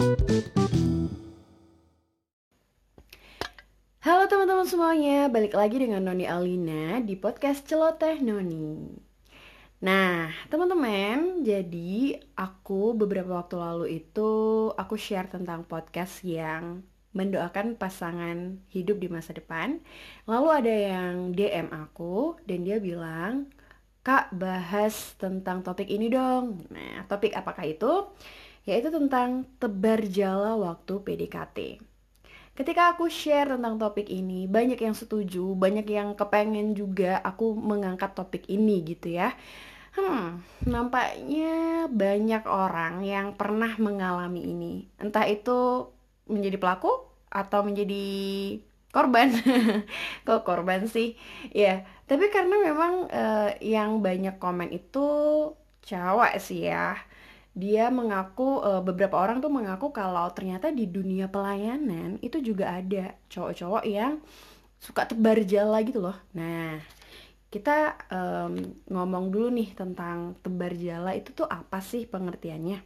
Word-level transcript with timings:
Halo 0.00 0.16
teman-teman 4.32 4.64
semuanya, 4.64 5.28
balik 5.28 5.52
lagi 5.52 5.76
dengan 5.76 6.08
Noni 6.08 6.24
Alina 6.24 7.04
di 7.04 7.20
podcast 7.20 7.68
Celoteh 7.68 8.16
Noni. 8.24 8.96
Nah, 9.84 10.32
teman-teman, 10.48 11.44
jadi 11.44 12.16
aku 12.32 12.96
beberapa 12.96 13.44
waktu 13.44 13.60
lalu 13.60 14.00
itu 14.00 14.32
aku 14.72 14.96
share 14.96 15.28
tentang 15.28 15.68
podcast 15.68 16.24
yang 16.24 16.80
mendoakan 17.12 17.76
pasangan 17.76 18.56
hidup 18.72 19.04
di 19.04 19.12
masa 19.12 19.36
depan. 19.36 19.84
Lalu 20.24 20.48
ada 20.48 20.74
yang 20.96 21.36
DM 21.36 21.68
aku 21.76 22.40
dan 22.48 22.64
dia 22.64 22.80
bilang, 22.80 23.52
"Kak, 24.00 24.32
bahas 24.32 25.12
tentang 25.20 25.60
topik 25.60 25.92
ini 25.92 26.08
dong." 26.08 26.64
Nah, 26.72 27.04
topik 27.04 27.36
apakah 27.36 27.68
itu? 27.68 28.08
Yaitu 28.68 28.92
tentang 28.92 29.48
tebar 29.56 30.04
jala 30.04 30.56
waktu 30.56 31.00
PDKT. 31.00 31.80
Ketika 32.60 32.92
aku 32.92 33.08
share 33.08 33.56
tentang 33.56 33.80
topik 33.80 34.04
ini, 34.12 34.44
banyak 34.44 34.76
yang 34.76 34.92
setuju, 34.92 35.56
banyak 35.56 35.86
yang 35.88 36.12
kepengen 36.12 36.76
juga 36.76 37.16
aku 37.24 37.56
mengangkat 37.56 38.12
topik 38.12 38.44
ini 38.52 38.84
gitu 38.84 39.16
ya. 39.16 39.32
Hmm, 39.96 40.44
nampaknya 40.68 41.88
banyak 41.88 42.44
orang 42.44 43.00
yang 43.00 43.32
pernah 43.32 43.74
mengalami 43.80 44.44
ini. 44.44 44.74
Entah 45.00 45.24
itu 45.24 45.88
menjadi 46.28 46.60
pelaku 46.60 47.10
atau 47.32 47.64
menjadi 47.64 48.04
korban. 48.92 49.32
Kok 50.28 50.44
korban 50.44 50.84
sih? 50.84 51.16
Ya, 51.56 51.88
tapi 52.04 52.28
karena 52.28 52.60
memang 52.60 53.08
uh, 53.08 53.56
yang 53.64 54.04
banyak 54.04 54.36
komen 54.36 54.68
itu 54.68 55.08
cewek 55.80 56.36
sih 56.38 56.68
ya 56.68 56.98
dia 57.60 57.92
mengaku 57.92 58.64
uh, 58.64 58.80
beberapa 58.80 59.20
orang 59.20 59.44
tuh 59.44 59.52
mengaku 59.52 59.92
kalau 59.92 60.24
ternyata 60.32 60.72
di 60.72 60.88
dunia 60.88 61.28
pelayanan 61.28 62.16
itu 62.24 62.40
juga 62.40 62.80
ada 62.80 63.12
cowok-cowok 63.28 63.84
yang 63.84 64.16
suka 64.80 65.04
tebar 65.04 65.44
jala 65.44 65.84
gitu 65.84 66.00
loh. 66.00 66.16
Nah, 66.32 66.80
kita 67.52 68.00
um, 68.08 68.54
ngomong 68.88 69.28
dulu 69.28 69.52
nih 69.52 69.76
tentang 69.76 70.40
tebar 70.40 70.72
jala 70.72 71.12
itu 71.12 71.36
tuh 71.36 71.44
apa 71.44 71.84
sih 71.84 72.08
pengertiannya? 72.08 72.80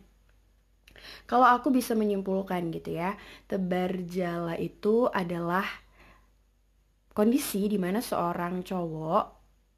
Kalau 1.30 1.46
aku 1.46 1.70
bisa 1.70 1.94
menyimpulkan 1.94 2.74
gitu 2.74 2.98
ya, 2.98 3.14
tebar 3.46 3.94
jala 4.10 4.58
itu 4.58 5.06
adalah 5.12 5.64
kondisi 7.14 7.70
di 7.70 7.78
mana 7.78 8.02
seorang 8.02 8.66
cowok 8.66 9.24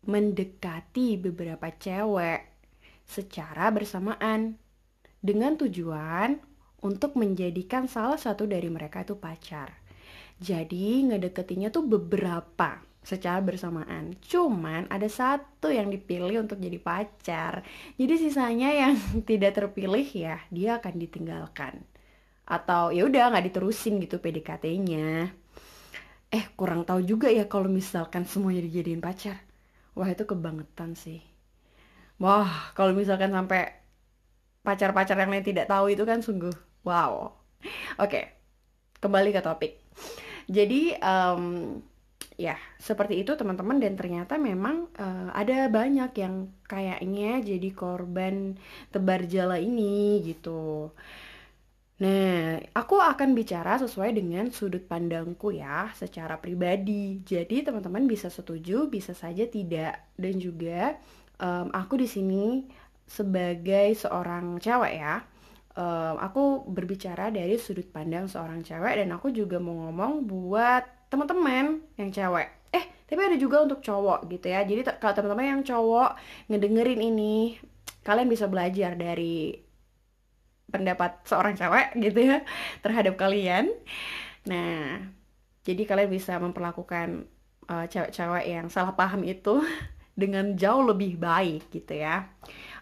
mendekati 0.08 1.20
beberapa 1.20 1.68
cewek 1.68 2.40
secara 3.04 3.68
bersamaan 3.74 4.65
dengan 5.26 5.58
tujuan 5.58 6.38
untuk 6.86 7.18
menjadikan 7.18 7.90
salah 7.90 8.16
satu 8.16 8.46
dari 8.46 8.70
mereka 8.70 9.02
itu 9.02 9.18
pacar. 9.18 9.74
Jadi 10.38 11.02
ngedeketinnya 11.10 11.74
tuh 11.74 11.82
beberapa 11.82 12.78
secara 13.06 13.38
bersamaan. 13.42 14.18
Cuman 14.22 14.90
ada 14.90 15.06
satu 15.06 15.70
yang 15.70 15.90
dipilih 15.90 16.42
untuk 16.42 16.58
jadi 16.62 16.78
pacar. 16.78 17.66
Jadi 17.98 18.14
sisanya 18.18 18.70
yang 18.70 18.94
tidak 19.30 19.58
terpilih 19.58 20.06
ya 20.06 20.42
dia 20.50 20.78
akan 20.78 20.94
ditinggalkan. 20.94 21.82
Atau 22.46 22.94
ya 22.94 23.06
udah 23.06 23.34
nggak 23.34 23.46
diterusin 23.50 23.98
gitu 23.98 24.22
PDKT-nya. 24.22 25.30
Eh 26.30 26.44
kurang 26.58 26.82
tahu 26.82 27.02
juga 27.02 27.30
ya 27.30 27.46
kalau 27.46 27.66
misalkan 27.66 28.26
semuanya 28.26 28.66
dijadiin 28.66 29.02
pacar. 29.02 29.42
Wah 29.96 30.10
itu 30.10 30.28
kebangetan 30.28 30.98
sih. 30.98 31.22
Wah 32.18 32.74
kalau 32.76 32.92
misalkan 32.92 33.32
sampai 33.32 33.85
pacar-pacar 34.66 35.14
yang 35.14 35.30
lain 35.30 35.46
tidak 35.46 35.70
tahu 35.70 35.94
itu 35.94 36.02
kan 36.02 36.18
sungguh 36.18 36.52
wow. 36.82 37.30
Oke, 37.98 38.10
okay, 38.10 38.24
kembali 38.98 39.30
ke 39.30 39.40
topik. 39.42 39.72
Jadi 40.46 40.94
um, 41.02 41.78
ya 42.36 42.54
seperti 42.76 43.24
itu 43.24 43.32
teman-teman 43.34 43.80
dan 43.80 43.96
ternyata 43.96 44.36
memang 44.36 44.86
uh, 45.00 45.32
ada 45.32 45.66
banyak 45.72 46.12
yang 46.20 46.52
kayaknya 46.68 47.42
jadi 47.42 47.68
korban 47.74 48.54
tebar 48.94 49.26
jala 49.26 49.58
ini 49.58 50.22
gitu. 50.22 50.94
Nah, 51.96 52.60
aku 52.76 53.00
akan 53.00 53.32
bicara 53.32 53.80
sesuai 53.80 54.12
dengan 54.12 54.52
sudut 54.52 54.84
pandangku 54.84 55.48
ya, 55.48 55.88
secara 55.96 56.36
pribadi. 56.36 57.24
Jadi 57.24 57.64
teman-teman 57.64 58.04
bisa 58.04 58.28
setuju, 58.28 58.84
bisa 58.92 59.16
saja 59.16 59.48
tidak. 59.48 60.12
Dan 60.12 60.36
juga 60.36 61.00
um, 61.40 61.72
aku 61.72 61.96
di 61.96 62.04
sini 62.04 62.68
sebagai 63.06 63.94
seorang 63.94 64.58
cewek 64.58 64.94
ya 64.98 65.22
um, 65.76 66.14
aku 66.18 66.66
berbicara 66.66 67.28
dari 67.28 67.60
sudut 67.60 67.86
pandang 67.92 68.26
seorang 68.26 68.64
cewek 68.64 69.04
dan 69.04 69.12
aku 69.14 69.30
juga 69.30 69.60
mau 69.60 69.86
ngomong 69.86 70.24
buat 70.26 70.82
teman-teman 71.12 71.84
yang 72.00 72.10
cewek. 72.10 72.48
Eh 72.74 72.84
tapi 73.06 73.20
ada 73.22 73.38
juga 73.38 73.62
untuk 73.62 73.84
cowok 73.84 74.26
gitu 74.32 74.50
ya. 74.50 74.66
Jadi 74.66 74.82
kalau 74.98 75.14
teman-teman 75.14 75.60
yang 75.60 75.62
cowok 75.62 76.18
ngedengerin 76.50 77.00
ini 77.04 77.60
kalian 78.02 78.26
bisa 78.26 78.50
belajar 78.50 78.98
dari 78.98 79.54
pendapat 80.66 81.22
seorang 81.28 81.54
cewek 81.54 81.94
gitu 82.10 82.20
ya 82.34 82.38
terhadap 82.82 83.14
kalian. 83.14 83.70
Nah 84.48 85.06
jadi 85.62 85.82
kalian 85.86 86.10
bisa 86.10 86.40
memperlakukan 86.40 87.28
uh, 87.70 87.86
cewek-cewek 87.86 88.44
yang 88.48 88.66
salah 88.72 88.96
paham 88.96 89.22
itu 89.22 89.62
dengan 90.20 90.56
jauh 90.56 90.82
lebih 90.82 91.20
baik 91.20 91.68
gitu 91.68 92.00
ya 92.00 92.24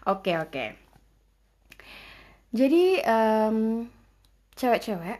Oke 0.05 0.37
oke. 0.37 0.65
Jadi 2.55 3.01
um, 3.03 3.89
cewek-cewek 4.55 5.19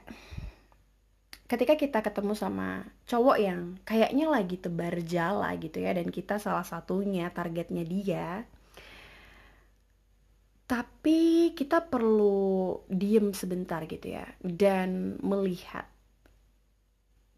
ketika 1.45 1.77
kita 1.77 1.99
ketemu 2.01 2.33
sama 2.33 2.89
cowok 3.05 3.37
yang 3.37 3.77
kayaknya 3.85 4.25
lagi 4.25 4.57
tebar 4.57 4.97
jala 5.05 5.53
gitu 5.61 5.77
ya 5.77 5.93
dan 5.93 6.09
kita 6.09 6.41
salah 6.41 6.65
satunya 6.65 7.29
targetnya 7.29 7.85
dia 7.85 8.49
tapi 10.65 11.53
kita 11.53 11.85
perlu 11.85 12.81
diem 12.89 13.29
sebentar 13.29 13.85
gitu 13.85 14.17
ya 14.17 14.25
dan 14.41 15.21
melihat 15.21 15.85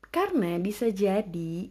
karena 0.07 0.55
bisa 0.63 0.87
jadi 0.87 1.67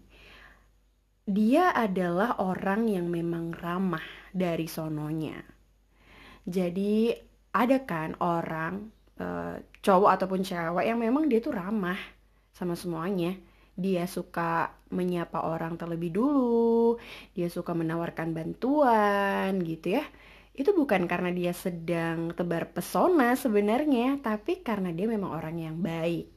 dia 1.24 1.72
adalah 1.72 2.36
orang 2.36 2.92
yang 2.92 3.08
memang 3.08 3.56
ramah 3.56 4.04
dari 4.36 4.68
sononya 4.68 5.55
jadi 6.46 7.18
ada 7.50 7.82
kan 7.82 8.14
orang 8.22 8.94
uh, 9.18 9.58
cowok 9.82 10.10
ataupun 10.14 10.46
cewek 10.46 10.86
yang 10.86 11.02
memang 11.02 11.26
dia 11.26 11.42
tuh 11.42 11.58
ramah 11.58 11.98
sama 12.54 12.78
semuanya. 12.78 13.34
Dia 13.76 14.08
suka 14.08 14.72
menyapa 14.88 15.44
orang 15.44 15.76
terlebih 15.76 16.08
dulu, 16.14 16.96
dia 17.36 17.52
suka 17.52 17.76
menawarkan 17.76 18.32
bantuan 18.32 19.60
gitu 19.60 20.00
ya. 20.00 20.04
Itu 20.56 20.72
bukan 20.72 21.04
karena 21.04 21.28
dia 21.34 21.52
sedang 21.52 22.32
tebar 22.32 22.72
pesona 22.72 23.36
sebenarnya, 23.36 24.16
tapi 24.24 24.64
karena 24.64 24.96
dia 24.96 25.04
memang 25.04 25.28
orang 25.28 25.56
yang 25.60 25.76
baik. 25.84 26.32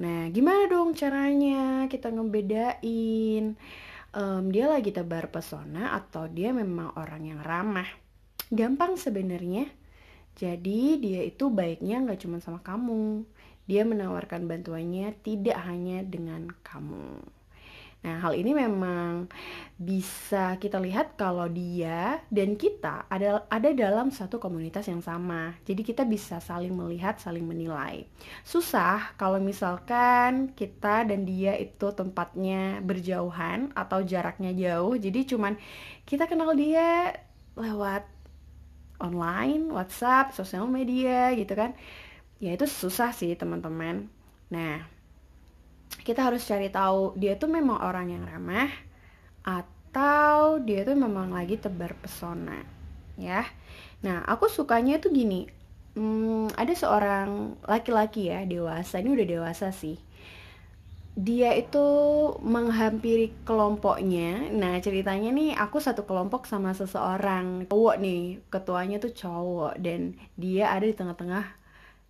Nah, 0.00 0.32
gimana 0.32 0.64
dong 0.66 0.96
caranya 0.96 1.84
kita 1.92 2.08
ngebedain 2.08 3.54
um, 4.16 4.42
dia 4.48 4.66
lagi 4.66 4.90
tebar 4.90 5.28
pesona 5.28 5.92
atau 5.92 6.24
dia 6.26 6.56
memang 6.56 6.96
orang 6.96 7.22
yang 7.36 7.40
ramah? 7.44 8.03
Gampang 8.52 8.98
sebenarnya. 8.98 9.70
Jadi 10.34 10.98
dia 10.98 11.22
itu 11.22 11.46
baiknya 11.48 12.02
nggak 12.02 12.20
cuma 12.26 12.42
sama 12.42 12.58
kamu. 12.60 13.22
Dia 13.64 13.86
menawarkan 13.86 14.44
bantuannya 14.44 15.14
tidak 15.22 15.56
hanya 15.64 16.04
dengan 16.04 16.50
kamu. 16.66 17.22
Nah, 18.04 18.20
hal 18.20 18.36
ini 18.36 18.52
memang 18.52 19.32
bisa 19.80 20.60
kita 20.60 20.76
lihat 20.76 21.16
kalau 21.16 21.48
dia 21.48 22.20
dan 22.28 22.52
kita 22.52 23.08
ada 23.08 23.48
ada 23.48 23.72
dalam 23.72 24.12
satu 24.12 24.36
komunitas 24.36 24.84
yang 24.92 25.00
sama. 25.00 25.56
Jadi 25.64 25.80
kita 25.80 26.04
bisa 26.04 26.36
saling 26.36 26.76
melihat, 26.76 27.16
saling 27.16 27.48
menilai. 27.48 28.04
Susah 28.44 29.16
kalau 29.16 29.40
misalkan 29.40 30.52
kita 30.52 31.08
dan 31.08 31.24
dia 31.24 31.56
itu 31.56 31.96
tempatnya 31.96 32.84
berjauhan 32.84 33.72
atau 33.72 34.04
jaraknya 34.04 34.52
jauh. 34.52 35.00
Jadi 35.00 35.24
cuman 35.24 35.56
kita 36.04 36.28
kenal 36.28 36.52
dia 36.52 37.16
lewat 37.56 38.04
online, 39.00 39.72
WhatsApp, 39.72 40.36
sosial 40.36 40.68
media 40.68 41.32
gitu 41.34 41.54
kan. 41.56 41.72
Ya 42.38 42.54
itu 42.54 42.68
susah 42.68 43.10
sih 43.16 43.32
teman-teman. 43.34 44.06
Nah, 44.52 44.84
kita 46.04 46.20
harus 46.26 46.44
cari 46.44 46.68
tahu 46.68 47.16
dia 47.16 47.40
tuh 47.40 47.48
memang 47.48 47.80
orang 47.80 48.12
yang 48.12 48.22
ramah 48.28 48.68
atau 49.40 50.60
dia 50.60 50.84
tuh 50.84 50.98
memang 50.98 51.32
lagi 51.32 51.56
tebar 51.56 51.96
pesona, 51.96 52.60
ya. 53.16 53.48
Nah, 54.04 54.20
aku 54.28 54.52
sukanya 54.52 55.00
tuh 55.00 55.14
gini. 55.14 55.48
Hmm, 55.94 56.50
ada 56.58 56.74
seorang 56.74 57.54
laki-laki 57.64 58.28
ya 58.28 58.42
dewasa, 58.44 58.98
ini 58.98 59.14
udah 59.14 59.26
dewasa 59.30 59.70
sih 59.70 59.94
dia 61.14 61.54
itu 61.54 61.86
menghampiri 62.42 63.30
kelompoknya. 63.46 64.50
Nah, 64.50 64.78
ceritanya 64.82 65.30
nih 65.30 65.54
aku 65.54 65.78
satu 65.78 66.02
kelompok 66.06 66.46
sama 66.50 66.74
seseorang 66.74 67.70
cowok 67.70 67.96
nih. 68.02 68.42
Ketuanya 68.50 68.96
tuh 68.98 69.14
cowok 69.14 69.78
dan 69.78 70.18
dia 70.34 70.74
ada 70.74 70.84
di 70.86 70.94
tengah-tengah 70.94 71.46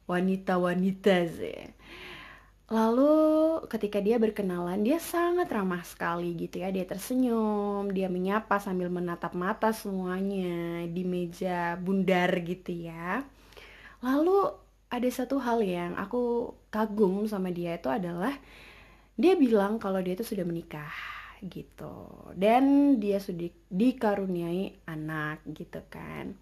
wanita-wanita 0.09 1.17
sih 1.33 1.61
Lalu 2.73 3.13
ketika 3.69 4.01
dia 4.01 4.17
berkenalan, 4.17 4.81
dia 4.81 4.97
sangat 4.97 5.53
ramah 5.53 5.85
sekali 5.85 6.33
gitu 6.33 6.65
ya. 6.65 6.73
Dia 6.73 6.89
tersenyum, 6.89 7.93
dia 7.93 8.09
menyapa 8.09 8.57
sambil 8.57 8.89
menatap 8.89 9.37
mata 9.37 9.69
semuanya 9.77 10.89
di 10.89 11.05
meja 11.05 11.77
bundar 11.77 12.33
gitu 12.41 12.73
ya. 12.73 13.21
Lalu 14.01 14.49
ada 14.89 15.09
satu 15.13 15.37
hal 15.45 15.61
yang 15.61 15.93
aku 16.01 16.57
kagum 16.73 17.29
sama 17.29 17.53
dia 17.53 17.77
itu 17.77 17.93
adalah 17.93 18.33
dia 19.15 19.39
bilang 19.39 19.79
kalau 19.79 20.03
dia 20.03 20.19
itu 20.19 20.27
sudah 20.27 20.43
menikah 20.47 20.95
gitu. 21.45 22.31
Dan 22.35 22.97
dia 22.99 23.21
sudah 23.21 23.51
dikaruniai 23.69 24.85
anak 24.89 25.45
gitu 25.53 25.85
kan. 25.93 26.35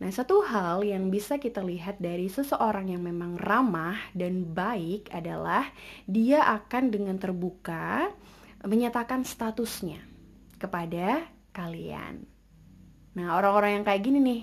Nah, 0.00 0.08
satu 0.08 0.40
hal 0.40 0.80
yang 0.80 1.12
bisa 1.12 1.36
kita 1.36 1.60
lihat 1.60 2.00
dari 2.00 2.26
seseorang 2.32 2.88
yang 2.88 3.04
memang 3.04 3.36
ramah 3.36 4.00
dan 4.16 4.48
baik 4.48 5.12
adalah 5.12 5.68
dia 6.08 6.40
akan 6.56 6.88
dengan 6.88 7.20
terbuka 7.20 8.08
menyatakan 8.64 9.28
statusnya 9.28 10.00
kepada 10.56 11.28
kalian. 11.52 12.24
Nah, 13.12 13.36
orang-orang 13.36 13.80
yang 13.80 13.84
kayak 13.84 14.02
gini 14.04 14.18
nih, 14.24 14.42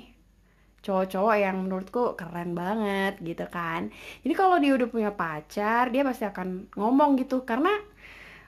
cowok-cowok 0.87 1.35
yang 1.35 1.59
menurutku 1.59 2.15
keren 2.15 2.55
banget 2.55 3.19
gitu 3.19 3.43
kan. 3.51 3.91
Jadi 4.23 4.33
kalau 4.33 4.55
dia 4.63 4.71
udah 4.71 4.87
punya 4.87 5.11
pacar, 5.11 5.91
dia 5.91 6.07
pasti 6.07 6.23
akan 6.23 6.71
ngomong 6.79 7.19
gitu 7.19 7.43
karena 7.43 7.75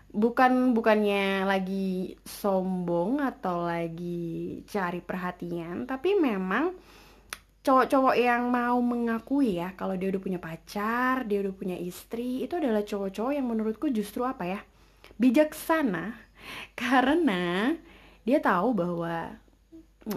bukan 0.10 0.72
bukannya 0.72 1.44
lagi 1.44 2.16
sombong 2.24 3.20
atau 3.20 3.68
lagi 3.68 4.64
cari 4.72 5.04
perhatian, 5.04 5.84
tapi 5.84 6.16
memang 6.16 6.72
cowok-cowok 7.60 8.16
yang 8.16 8.48
mau 8.48 8.80
mengakui 8.80 9.60
ya 9.60 9.76
kalau 9.76 10.00
dia 10.00 10.08
udah 10.08 10.24
punya 10.24 10.40
pacar, 10.40 11.28
dia 11.28 11.44
udah 11.44 11.54
punya 11.54 11.76
istri, 11.76 12.48
itu 12.48 12.56
adalah 12.56 12.82
cowok-cowok 12.88 13.34
yang 13.36 13.48
menurutku 13.52 13.92
justru 13.92 14.24
apa 14.24 14.48
ya? 14.48 14.62
bijaksana 15.20 16.16
karena 16.80 17.76
dia 18.24 18.40
tahu 18.40 18.72
bahwa 18.72 19.36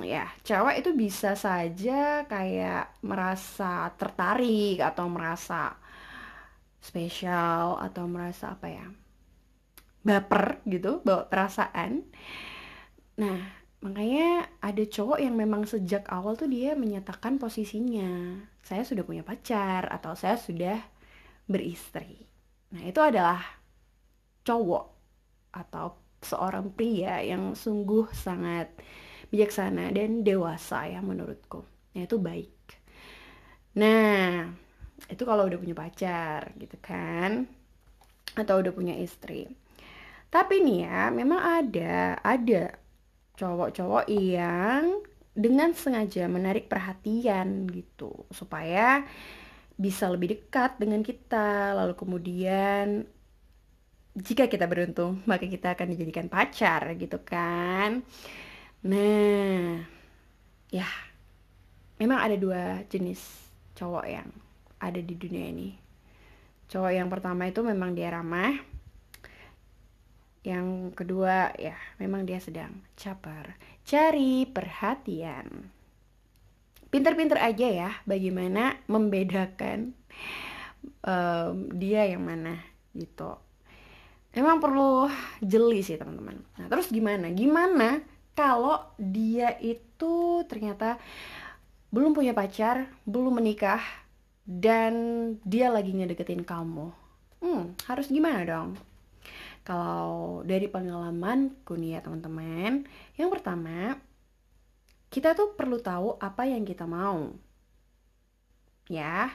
ya 0.00 0.24
cewek 0.40 0.80
itu 0.80 0.90
bisa 0.96 1.36
saja 1.36 2.24
kayak 2.24 3.04
merasa 3.04 3.92
tertarik 4.00 4.80
atau 4.80 5.12
merasa 5.12 5.76
spesial 6.80 7.76
atau 7.76 8.08
merasa 8.08 8.56
apa 8.56 8.72
ya 8.72 8.86
baper 10.02 10.64
gitu 10.66 11.04
bawa 11.04 11.28
perasaan. 11.28 12.02
Nah 13.20 13.38
makanya 13.82 14.46
ada 14.62 14.82
cowok 14.86 15.18
yang 15.18 15.34
memang 15.34 15.66
sejak 15.66 16.06
awal 16.10 16.38
tuh 16.38 16.48
dia 16.48 16.72
menyatakan 16.78 17.36
posisinya 17.38 18.38
saya 18.62 18.86
sudah 18.86 19.02
punya 19.02 19.26
pacar 19.26 19.90
atau 19.90 20.14
saya 20.14 20.38
sudah 20.38 20.78
beristri. 21.46 22.26
Nah 22.74 22.82
itu 22.82 22.98
adalah 22.98 23.42
cowok 24.42 24.86
atau 25.54 25.98
seorang 26.22 26.70
pria 26.72 27.18
yang 27.22 27.54
sungguh 27.58 28.10
sangat 28.14 28.70
bijaksana 29.32 29.88
dan 29.96 30.20
dewasa 30.20 30.92
ya 30.92 31.00
menurutku. 31.00 31.64
Nah 31.96 32.04
itu 32.04 32.20
baik. 32.20 32.52
Nah 33.80 34.52
itu 35.08 35.22
kalau 35.24 35.48
udah 35.48 35.56
punya 35.56 35.72
pacar 35.72 36.52
gitu 36.60 36.76
kan? 36.84 37.48
Atau 38.36 38.60
udah 38.60 38.72
punya 38.76 38.92
istri. 39.00 39.48
Tapi 40.28 40.60
nih 40.60 40.78
ya 40.84 41.08
memang 41.08 41.40
ada 41.64 42.20
ada 42.20 42.76
cowok-cowok 43.40 44.04
yang 44.12 45.00
dengan 45.32 45.72
sengaja 45.72 46.28
menarik 46.28 46.68
perhatian 46.68 47.64
gitu. 47.72 48.12
Supaya 48.28 49.08
bisa 49.80 50.12
lebih 50.12 50.36
dekat 50.36 50.76
dengan 50.76 51.00
kita. 51.00 51.72
Lalu 51.72 51.96
kemudian 51.96 53.08
jika 54.12 54.44
kita 54.44 54.68
beruntung 54.68 55.24
maka 55.24 55.48
kita 55.48 55.72
akan 55.72 55.96
dijadikan 55.96 56.28
pacar 56.28 56.84
gitu 57.00 57.24
kan 57.24 58.04
nah 58.82 59.78
ya 60.70 60.88
memang 62.02 62.18
ada 62.18 62.34
dua 62.34 62.82
jenis 62.90 63.22
cowok 63.78 64.06
yang 64.10 64.28
ada 64.82 64.98
di 64.98 65.14
dunia 65.14 65.48
ini 65.50 65.70
cowok 66.66 66.92
yang 66.92 67.06
pertama 67.06 67.46
itu 67.46 67.62
memang 67.62 67.94
dia 67.94 68.10
ramah 68.10 68.72
yang 70.42 70.90
kedua 70.90 71.54
ya 71.54 71.78
memang 72.02 72.26
dia 72.26 72.42
sedang 72.42 72.82
caper, 72.98 73.54
cari 73.86 74.42
perhatian. 74.50 75.70
Pinter-pinter 76.92 77.38
aja 77.40 77.66
ya 77.70 77.90
bagaimana 78.04 78.76
membedakan 78.90 79.94
um, 81.06 81.70
dia 81.78 82.10
yang 82.10 82.26
mana 82.26 82.58
gitu. 82.92 83.38
Emang 84.34 84.58
perlu 84.58 85.06
jeli 85.40 85.80
sih 85.80 85.96
teman-teman. 85.96 86.42
Nah 86.58 86.66
terus 86.68 86.90
gimana? 86.90 87.30
Gimana 87.32 88.02
kalau 88.32 88.80
dia 88.96 89.56
itu 89.60 90.44
ternyata 90.48 90.96
belum 91.92 92.16
punya 92.16 92.32
pacar, 92.32 92.88
belum 93.04 93.40
menikah, 93.40 93.84
dan 94.48 94.94
dia 95.44 95.68
lagi 95.68 95.92
ngedeketin 95.92 96.42
kamu? 96.42 96.88
Hmm, 97.44 97.76
harus 97.84 98.08
gimana 98.08 98.42
dong? 98.48 98.80
Kalau 99.62 100.42
dari 100.42 100.66
pengalamanku 100.66 101.78
nih 101.78 101.98
ya 101.98 102.00
teman-teman, 102.02 102.88
yang 103.14 103.30
pertama 103.30 103.94
kita 105.12 105.36
tuh 105.36 105.52
perlu 105.52 105.78
tahu 105.78 106.16
apa 106.18 106.48
yang 106.48 106.64
kita 106.64 106.88
mau. 106.88 107.30
Ya, 108.88 109.30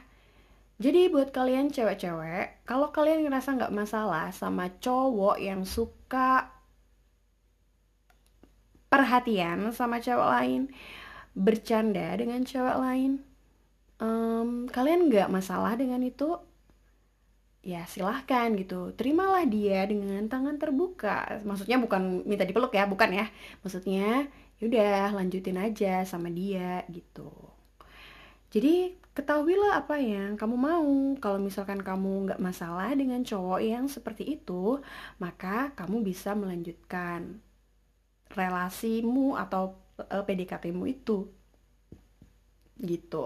jadi 0.77 1.09
buat 1.09 1.33
kalian 1.33 1.73
cewek-cewek, 1.73 2.67
kalau 2.67 2.93
kalian 2.93 3.25
ngerasa 3.25 3.57
nggak 3.57 3.73
masalah 3.73 4.29
sama 4.29 4.69
cowok 4.77 5.41
yang 5.41 5.63
suka 5.63 6.56
perhatian 8.87 9.71
sama 9.75 9.99
cewek 9.99 10.27
lain, 10.27 10.61
bercanda 11.35 12.15
dengan 12.15 12.43
cewek 12.47 12.77
lain, 12.79 13.11
um, 13.99 14.65
kalian 14.71 15.11
nggak 15.11 15.29
masalah 15.29 15.75
dengan 15.75 16.01
itu, 16.03 16.39
ya 17.67 17.83
silahkan 17.83 18.55
gitu. 18.55 18.95
Terimalah 18.95 19.43
dia 19.43 19.83
dengan 19.83 20.23
tangan 20.31 20.55
terbuka. 20.55 21.43
Maksudnya 21.43 21.77
bukan 21.83 22.23
minta 22.23 22.47
dipeluk 22.47 22.71
ya 22.71 22.87
bukan 22.87 23.11
ya. 23.11 23.25
Maksudnya 23.59 24.31
yaudah 24.63 25.13
lanjutin 25.13 25.59
aja 25.59 26.01
sama 26.07 26.31
dia 26.31 26.87
gitu. 26.89 27.29
Jadi 28.47 28.95
ketahuilah 29.11 29.83
apa 29.83 29.99
yang 29.99 30.39
kamu 30.39 30.55
mau. 30.55 30.93
Kalau 31.19 31.39
misalkan 31.43 31.83
kamu 31.83 32.31
nggak 32.31 32.41
masalah 32.41 32.95
dengan 32.95 33.21
cowok 33.27 33.59
yang 33.59 33.85
seperti 33.91 34.39
itu 34.39 34.79
maka 35.19 35.75
kamu 35.75 36.07
bisa 36.07 36.31
melanjutkan 36.37 37.43
relasimu 38.33 39.37
atau 39.37 39.77
uh, 39.99 40.19
eh, 40.19 40.23
PDKT-mu 40.23 40.83
itu. 40.89 41.27
Gitu. 42.77 43.23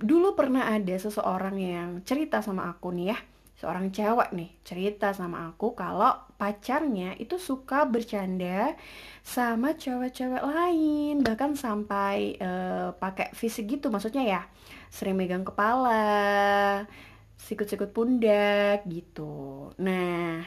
Dulu 0.00 0.32
pernah 0.32 0.72
ada 0.72 0.96
seseorang 0.96 1.56
yang 1.60 1.90
cerita 2.04 2.40
sama 2.40 2.68
aku 2.72 2.94
nih 2.94 3.08
ya 3.12 3.18
seorang 3.60 3.92
cewek 3.92 4.32
nih 4.32 4.50
cerita 4.64 5.12
sama 5.12 5.52
aku 5.52 5.76
kalau 5.76 6.16
pacarnya 6.40 7.12
itu 7.20 7.36
suka 7.36 7.84
bercanda 7.84 8.72
sama 9.20 9.76
cewek-cewek 9.76 10.40
lain 10.40 11.20
bahkan 11.20 11.52
sampai 11.52 12.40
uh, 12.40 12.96
pakai 12.96 13.36
fisik 13.36 13.68
gitu 13.68 13.92
maksudnya 13.92 14.24
ya 14.24 14.42
sering 14.88 15.12
megang 15.20 15.44
kepala 15.44 16.88
sikut-sikut 17.36 17.92
pundak 17.92 18.84
gitu. 18.88 19.72
Nah 19.76 20.44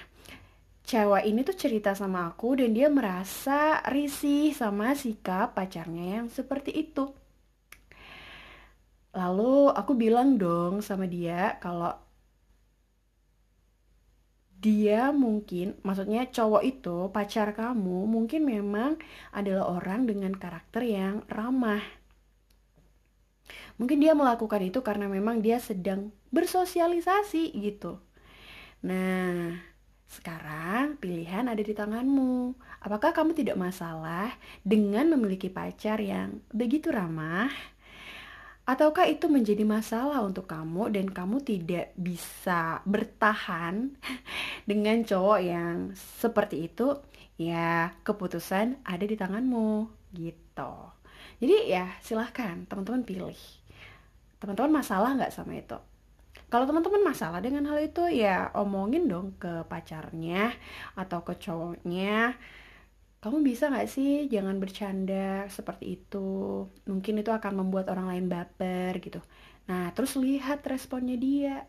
cewek 0.94 1.24
ini 1.26 1.42
tuh 1.42 1.58
cerita 1.58 1.92
sama 1.98 2.30
aku 2.30 2.62
dan 2.62 2.70
dia 2.78 2.88
merasa 2.94 3.82
risih 3.90 4.54
sama 4.54 4.94
sikap 4.94 5.58
pacarnya 5.58 6.22
yang 6.22 6.28
seperti 6.30 6.70
itu 6.70 7.10
lalu 9.18 9.74
aku 9.74 9.98
bilang 9.98 10.38
dong 10.38 10.86
sama 10.86 11.10
dia 11.10 11.58
kalau 11.58 11.98
dia 14.64 15.12
mungkin, 15.12 15.76
maksudnya 15.84 16.24
cowok 16.32 16.64
itu, 16.64 17.12
pacar 17.12 17.52
kamu, 17.52 18.08
mungkin 18.08 18.48
memang 18.48 18.96
adalah 19.36 19.68
orang 19.76 20.08
dengan 20.08 20.32
karakter 20.32 20.88
yang 20.88 21.28
ramah. 21.28 21.84
Mungkin 23.76 24.00
dia 24.00 24.16
melakukan 24.16 24.64
itu 24.64 24.80
karena 24.80 25.12
memang 25.12 25.44
dia 25.44 25.60
sedang 25.60 26.16
bersosialisasi 26.32 27.60
gitu. 27.60 28.00
Nah, 28.88 29.60
sekarang 30.14 31.02
pilihan 31.02 31.50
ada 31.50 31.58
di 31.58 31.74
tanganmu. 31.74 32.54
Apakah 32.86 33.10
kamu 33.18 33.34
tidak 33.34 33.58
masalah 33.58 34.30
dengan 34.62 35.10
memiliki 35.18 35.50
pacar 35.50 35.98
yang 35.98 36.38
begitu 36.54 36.94
ramah? 36.94 37.50
Ataukah 38.64 39.10
itu 39.10 39.28
menjadi 39.28 39.68
masalah 39.68 40.24
untuk 40.24 40.48
kamu 40.48 40.94
dan 40.94 41.12
kamu 41.12 41.44
tidak 41.44 41.92
bisa 42.00 42.80
bertahan 42.88 43.92
dengan 44.70 45.04
cowok 45.04 45.40
yang 45.42 45.92
seperti 45.98 46.72
itu? 46.72 46.96
Ya, 47.36 47.98
keputusan 48.06 48.80
ada 48.86 49.04
di 49.04 49.18
tanganmu 49.18 49.90
gitu. 50.16 50.74
Jadi 51.44 51.74
ya 51.74 51.92
silahkan 52.00 52.64
teman-teman 52.70 53.04
pilih. 53.04 53.40
Teman-teman 54.40 54.80
masalah 54.80 55.12
nggak 55.18 55.34
sama 55.34 55.60
itu? 55.60 55.76
Kalau 56.54 56.70
teman-teman 56.70 57.02
masalah 57.02 57.42
dengan 57.42 57.66
hal 57.66 57.82
itu 57.82 58.06
ya 58.14 58.54
omongin 58.54 59.10
dong 59.10 59.34
ke 59.42 59.66
pacarnya 59.66 60.54
atau 60.94 61.26
ke 61.26 61.34
cowoknya. 61.42 62.38
Kamu 63.18 63.42
bisa 63.42 63.74
gak 63.74 63.90
sih 63.90 64.30
jangan 64.30 64.62
bercanda 64.62 65.50
seperti 65.50 65.98
itu? 65.98 66.70
Mungkin 66.86 67.26
itu 67.26 67.34
akan 67.34 67.58
membuat 67.58 67.90
orang 67.90 68.06
lain 68.14 68.26
baper 68.30 69.02
gitu. 69.02 69.18
Nah 69.66 69.90
terus 69.98 70.14
lihat 70.14 70.62
responnya 70.70 71.18
dia. 71.18 71.66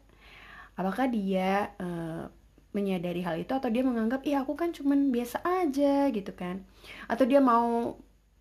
Apakah 0.77 1.09
dia 1.09 1.73
uh, 1.81 2.29
menyadari 2.77 3.25
hal 3.25 3.41
itu 3.41 3.57
atau 3.57 3.73
dia 3.73 3.81
menganggap 3.81 4.21
iya 4.29 4.45
aku 4.45 4.53
kan 4.53 4.77
cuman 4.77 5.09
biasa 5.09 5.41
aja 5.65 6.13
gitu 6.13 6.37
kan. 6.37 6.61
Atau 7.09 7.25
dia 7.25 7.41
mau 7.41 7.97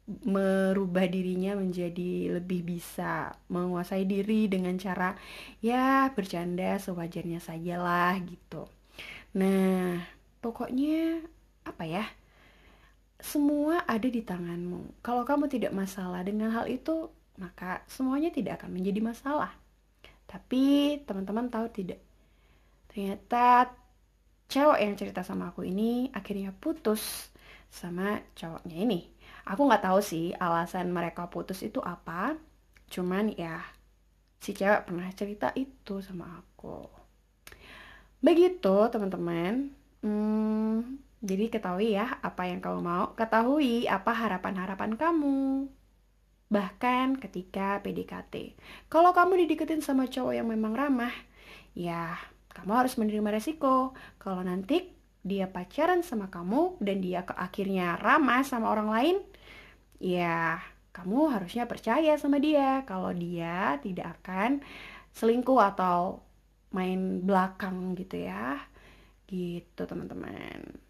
merubah 0.05 1.07
dirinya 1.07 1.55
menjadi 1.55 2.35
lebih 2.39 2.75
bisa 2.75 3.31
menguasai 3.47 4.03
diri 4.03 4.51
dengan 4.51 4.75
cara 4.75 5.15
ya 5.63 6.11
bercanda 6.11 6.75
sewajarnya 6.75 7.39
saja 7.39 7.79
lah 7.79 8.19
gitu 8.19 8.67
nah 9.31 10.03
pokoknya 10.43 11.23
apa 11.63 11.83
ya 11.87 12.05
semua 13.23 13.87
ada 13.87 14.03
di 14.03 14.19
tanganmu. 14.19 14.99
Kalau 14.99 15.23
kamu 15.23 15.47
tidak 15.47 15.71
masalah 15.71 16.27
dengan 16.27 16.51
hal 16.51 16.67
itu, 16.67 17.07
maka 17.39 17.79
semuanya 17.87 18.27
tidak 18.35 18.59
akan 18.59 18.75
menjadi 18.75 18.99
masalah. 18.99 19.55
Tapi 20.27 20.99
teman-teman 21.07 21.47
tahu 21.47 21.71
tidak? 21.71 22.03
Ternyata 22.91 23.71
cewek 24.51 24.79
yang 24.83 24.93
cerita 24.99 25.23
sama 25.23 25.55
aku 25.55 25.63
ini 25.63 26.11
akhirnya 26.11 26.51
putus 26.51 27.31
sama 27.71 28.19
cowoknya 28.35 28.77
ini. 28.83 28.99
Aku 29.43 29.67
nggak 29.67 29.83
tahu 29.83 29.99
sih 29.99 30.31
alasan 30.39 30.95
mereka 30.95 31.27
putus 31.27 31.63
itu 31.63 31.83
apa. 31.83 32.39
Cuman 32.87 33.35
ya 33.35 33.59
si 34.39 34.51
cewek 34.51 34.87
pernah 34.87 35.07
cerita 35.15 35.51
itu 35.55 35.99
sama 35.99 36.39
aku. 36.39 36.87
Begitu 38.23 38.75
teman-teman. 38.87 39.71
Hmm, 40.03 40.99
jadi 41.23 41.47
ketahui 41.47 41.95
ya 41.95 42.19
apa 42.19 42.51
yang 42.51 42.59
kamu 42.59 42.79
mau, 42.83 43.15
ketahui 43.15 43.87
apa 43.87 44.11
harapan-harapan 44.11 44.99
kamu. 44.99 45.71
Bahkan 46.51 47.19
ketika 47.23 47.79
PDKT. 47.79 48.59
Kalau 48.91 49.15
kamu 49.15 49.47
dideketin 49.47 49.79
sama 49.79 50.11
cowok 50.11 50.35
yang 50.35 50.47
memang 50.51 50.75
ramah, 50.75 51.15
ya 51.71 52.19
kamu 52.51 52.71
harus 52.83 52.99
menerima 52.99 53.39
resiko. 53.39 53.95
Kalau 54.19 54.43
nanti 54.43 54.91
dia 55.23 55.47
pacaran 55.47 56.03
sama 56.03 56.27
kamu 56.27 56.83
dan 56.83 56.99
dia 56.99 57.23
ke 57.23 57.31
akhirnya 57.31 57.95
ramah 57.95 58.43
sama 58.43 58.67
orang 58.67 58.91
lain, 58.91 59.17
ya 60.03 60.59
kamu 60.91 61.31
harusnya 61.31 61.63
percaya 61.65 62.13
sama 62.19 62.37
dia 62.37 62.83
kalau 62.83 63.09
dia 63.15 63.79
tidak 63.79 64.19
akan 64.19 64.59
selingkuh 65.15 65.57
atau 65.73 66.19
main 66.75 67.23
belakang 67.23 67.95
gitu 67.95 68.19
ya. 68.27 68.59
Gitu 69.25 69.81
teman-teman. 69.87 70.83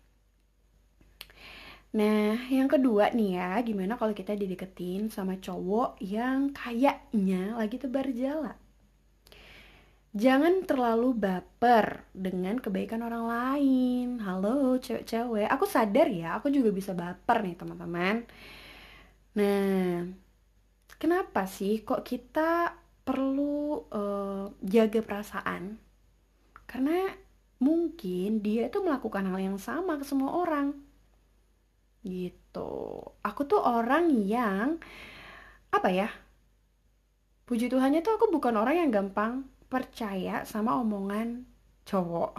Nah, 1.94 2.50
yang 2.50 2.66
kedua 2.66 3.14
nih 3.14 3.38
ya, 3.38 3.62
gimana 3.62 3.94
kalau 4.02 4.18
kita 4.18 4.34
dideketin 4.34 5.14
sama 5.14 5.38
cowok 5.38 6.02
yang 6.02 6.50
kayaknya 6.50 7.54
lagi 7.54 7.78
tebar 7.78 8.10
jala? 8.10 8.58
Jangan 10.14 10.66
terlalu 10.66 11.14
baper 11.14 12.06
dengan 12.14 12.58
kebaikan 12.58 13.02
orang 13.06 13.26
lain. 13.30 14.08
Halo, 14.26 14.78
cewek-cewek. 14.82 15.46
Aku 15.50 15.66
sadar 15.70 16.10
ya, 16.10 16.38
aku 16.38 16.50
juga 16.50 16.74
bisa 16.74 16.98
baper 16.98 17.46
nih, 17.46 17.58
teman-teman. 17.62 18.26
Nah, 19.34 20.06
kenapa 21.02 21.50
sih 21.50 21.82
kok 21.82 22.06
kita 22.06 22.78
perlu 23.02 23.90
uh, 23.90 24.54
jaga 24.62 25.02
perasaan? 25.02 25.82
Karena 26.70 27.10
mungkin 27.58 28.44
dia 28.46 28.70
itu 28.70 28.80
melakukan 28.84 29.26
hal 29.30 29.40
yang 29.42 29.58
sama 29.58 29.98
ke 29.98 30.06
semua 30.06 30.38
orang. 30.38 30.78
Gitu. 32.06 32.72
Aku 33.24 33.42
tuh 33.50 33.62
orang 33.64 34.12
yang 34.28 34.78
apa 35.74 35.90
ya 35.90 36.10
puji 37.50 37.66
Tuhannya 37.66 38.06
tuh 38.06 38.22
aku 38.22 38.30
bukan 38.30 38.54
orang 38.62 38.78
yang 38.78 38.92
gampang 38.94 39.50
percaya 39.68 40.46
sama 40.46 40.78
omongan 40.78 41.50
cowok 41.90 42.38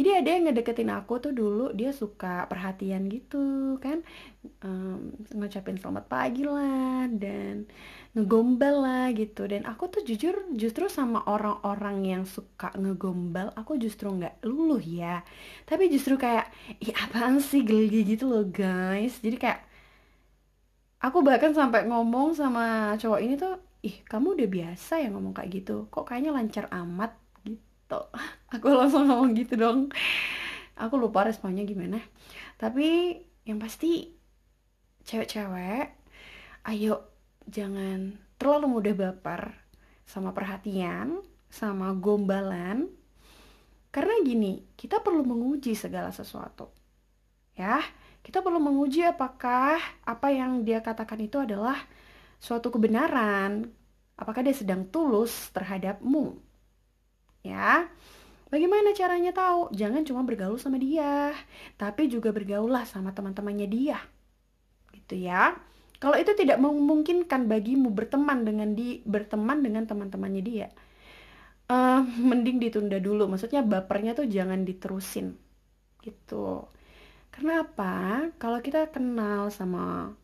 jadi 0.00 0.24
ada 0.24 0.28
yang 0.32 0.48
ngedeketin 0.48 0.88
aku 0.88 1.20
tuh 1.20 1.36
dulu 1.36 1.76
dia 1.76 1.92
suka 1.92 2.48
perhatian 2.48 3.04
gitu 3.12 3.76
kan. 3.84 4.00
Um, 4.64 5.12
ngucapin 5.36 5.76
selamat 5.76 6.08
pagi 6.08 6.48
lah 6.48 7.04
dan 7.12 7.68
ngegombal 8.16 8.80
lah 8.80 9.06
gitu. 9.12 9.44
Dan 9.44 9.68
aku 9.68 9.92
tuh 9.92 10.00
jujur 10.00 10.48
justru 10.56 10.88
sama 10.88 11.20
orang-orang 11.28 12.08
yang 12.08 12.24
suka 12.24 12.72
ngegombal 12.80 13.52
aku 13.52 13.76
justru 13.76 14.08
nggak 14.08 14.40
luluh 14.48 14.80
ya. 14.80 15.20
Tapi 15.68 15.92
justru 15.92 16.16
kayak 16.16 16.48
ih 16.80 16.96
apaan 16.96 17.36
sih 17.44 17.60
geli 17.60 18.00
gitu 18.08 18.24
loh 18.32 18.48
guys. 18.48 19.20
Jadi 19.20 19.36
kayak 19.36 19.60
aku 21.04 21.20
bahkan 21.20 21.52
sampai 21.52 21.84
ngomong 21.84 22.32
sama 22.32 22.96
cowok 22.96 23.20
ini 23.20 23.36
tuh 23.36 23.60
ih 23.84 24.00
kamu 24.08 24.40
udah 24.40 24.48
biasa 24.48 25.04
ya 25.04 25.12
ngomong 25.12 25.36
kayak 25.36 25.60
gitu. 25.60 25.92
Kok 25.92 26.08
kayaknya 26.08 26.32
lancar 26.32 26.72
amat 26.72 27.19
gitu 27.90 28.00
aku 28.54 28.66
langsung 28.70 29.10
ngomong 29.10 29.34
gitu 29.34 29.58
dong 29.58 29.90
aku 30.78 30.94
lupa 30.94 31.26
responnya 31.26 31.66
gimana 31.66 31.98
tapi 32.54 33.18
yang 33.42 33.58
pasti 33.58 34.14
cewek-cewek 35.02 35.90
ayo 36.70 37.10
jangan 37.50 38.14
terlalu 38.38 38.78
mudah 38.78 38.94
baper 38.94 39.70
sama 40.10 40.34
perhatian, 40.34 41.22
sama 41.46 41.94
gombalan. 41.94 42.90
Karena 43.94 44.14
gini, 44.26 44.66
kita 44.74 44.98
perlu 44.98 45.22
menguji 45.22 45.78
segala 45.78 46.10
sesuatu. 46.10 46.70
Ya, 47.54 47.78
kita 48.26 48.42
perlu 48.42 48.58
menguji 48.58 49.06
apakah 49.06 49.78
apa 50.02 50.28
yang 50.34 50.66
dia 50.66 50.82
katakan 50.82 51.22
itu 51.22 51.38
adalah 51.38 51.78
suatu 52.42 52.74
kebenaran. 52.74 53.70
Apakah 54.18 54.42
dia 54.42 54.54
sedang 54.54 54.86
tulus 54.90 55.50
terhadapmu? 55.54 56.49
Ya. 57.40 57.88
Bagaimana 58.50 58.90
caranya 58.98 59.30
tahu? 59.30 59.70
Jangan 59.70 60.02
cuma 60.02 60.26
bergaul 60.26 60.58
sama 60.58 60.74
dia, 60.74 61.30
tapi 61.78 62.10
juga 62.10 62.34
bergaullah 62.34 62.82
sama 62.82 63.14
teman-temannya 63.14 63.68
dia. 63.70 63.98
Gitu 64.90 65.22
ya. 65.22 65.54
Kalau 66.00 66.16
itu 66.16 66.32
tidak 66.32 66.56
memungkinkan 66.58 67.44
bagimu 67.44 67.92
berteman 67.92 68.42
dengan 68.42 68.72
di 68.72 69.04
berteman 69.04 69.60
dengan 69.60 69.84
teman-temannya 69.84 70.42
dia, 70.42 70.68
uh, 71.68 72.00
mending 72.02 72.56
ditunda 72.56 72.96
dulu. 72.96 73.28
Maksudnya 73.28 73.60
bapernya 73.60 74.16
tuh 74.16 74.24
jangan 74.24 74.64
diterusin, 74.64 75.36
gitu. 76.00 76.64
Kenapa? 77.28 78.26
Kalau 78.40 78.64
kita 78.64 78.88
kenal 78.88 79.52
sama 79.52 80.16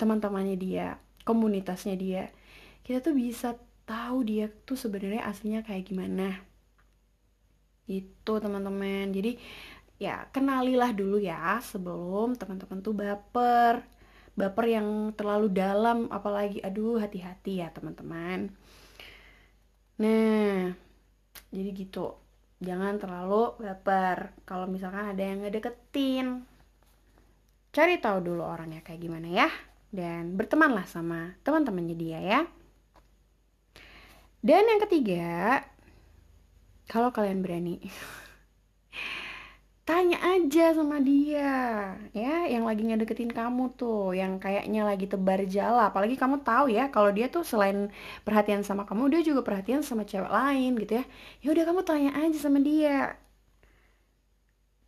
teman-temannya 0.00 0.56
dia, 0.56 0.96
komunitasnya 1.28 1.92
dia, 1.94 2.32
kita 2.80 3.04
tuh 3.04 3.12
bisa 3.12 3.60
tahu 3.88 4.20
dia 4.28 4.52
tuh 4.68 4.76
sebenarnya 4.76 5.24
aslinya 5.24 5.64
kayak 5.64 5.88
gimana. 5.88 6.36
Itu 7.88 8.36
teman-teman. 8.36 9.08
Jadi 9.16 9.40
ya 9.96 10.28
kenalilah 10.28 10.92
dulu 10.92 11.16
ya 11.16 11.56
sebelum 11.64 12.36
teman-teman 12.36 12.84
tuh 12.84 12.92
baper. 12.92 13.80
Baper 14.36 14.64
yang 14.68 15.16
terlalu 15.16 15.50
dalam 15.50 16.06
apalagi 16.12 16.60
aduh 16.60 17.00
hati-hati 17.00 17.64
ya 17.64 17.72
teman-teman. 17.72 18.52
Nah 20.04 20.76
jadi 21.48 21.70
gitu. 21.72 22.12
Jangan 22.60 23.00
terlalu 23.00 23.56
baper 23.64 24.36
kalau 24.44 24.68
misalkan 24.68 25.16
ada 25.16 25.22
yang 25.24 25.40
ngedeketin. 25.40 26.44
Cari 27.72 27.96
tahu 28.02 28.18
dulu 28.20 28.44
orangnya 28.44 28.84
kayak 28.84 29.00
gimana 29.00 29.28
ya. 29.32 29.48
Dan 29.88 30.36
bertemanlah 30.36 30.84
sama 30.84 31.32
teman-temannya 31.40 31.96
dia 31.96 32.20
ya 32.20 32.40
dan 34.46 34.62
yang 34.70 34.80
ketiga 34.86 35.26
kalau 36.88 37.10
kalian 37.10 37.42
berani 37.44 37.82
tanya 39.88 40.20
aja 40.20 40.76
sama 40.76 41.00
dia 41.00 41.48
ya 42.12 42.44
yang 42.44 42.68
lagi 42.68 42.84
ngedeketin 42.84 43.32
kamu 43.32 43.72
tuh 43.80 44.12
yang 44.12 44.36
kayaknya 44.36 44.84
lagi 44.84 45.08
tebar 45.08 45.40
jala. 45.48 45.88
Apalagi 45.88 46.20
kamu 46.20 46.44
tahu 46.44 46.68
ya 46.68 46.92
kalau 46.92 47.08
dia 47.08 47.32
tuh 47.32 47.40
selain 47.40 47.88
perhatian 48.20 48.60
sama 48.68 48.84
kamu 48.84 49.16
dia 49.16 49.20
juga 49.24 49.40
perhatian 49.40 49.80
sama 49.80 50.04
cewek 50.04 50.28
lain 50.28 50.76
gitu 50.76 51.00
ya. 51.00 51.04
Ya 51.40 51.48
udah 51.56 51.64
kamu 51.68 51.80
tanya 51.88 52.10
aja 52.20 52.36
sama 52.36 52.60
dia. 52.60 53.16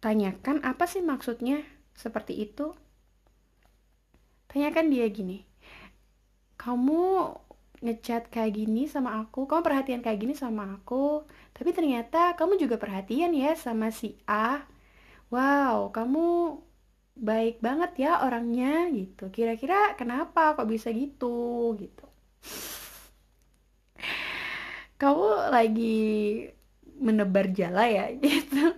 Tanyakan 0.04 0.69
apa 0.69 0.85
sih 0.85 1.00
maksudnya 1.00 1.64
seperti 1.97 2.37
itu? 2.45 2.76
Tanyakan 4.52 4.92
dia 4.92 5.09
gini 5.09 5.49
kamu 6.61 7.33
ngechat 7.81 8.29
kayak 8.29 8.57
gini 8.57 8.85
sama 8.87 9.25
aku. 9.25 9.49
Kamu 9.49 9.65
perhatian 9.65 10.01
kayak 10.05 10.21
gini 10.21 10.35
sama 10.37 10.77
aku. 10.77 11.25
Tapi 11.57 11.71
ternyata 11.73 12.37
kamu 12.37 12.61
juga 12.61 12.77
perhatian 12.77 13.33
ya 13.33 13.57
sama 13.57 13.89
si 13.93 14.17
A. 14.29 14.65
Wow 15.33 15.95
kamu 15.95 16.59
baik 17.21 17.61
banget 17.65 18.09
ya 18.09 18.25
orangnya 18.25 18.89
gitu. 18.93 19.33
Kira-kira 19.33 19.97
kenapa 19.97 20.57
kok 20.57 20.69
bisa 20.69 20.93
gitu 20.93 21.75
gitu. 21.81 22.07
Kamu 25.01 25.49
lagi 25.49 26.49
menebar 27.01 27.49
jala 27.57 27.89
ya 27.89 28.13
gitu. 28.13 28.77